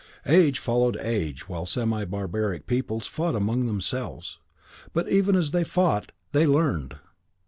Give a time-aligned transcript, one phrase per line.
[0.25, 4.39] Age followed age while semi barbaric peoples fought among themselves.
[4.93, 6.97] But even as they fought, they learned.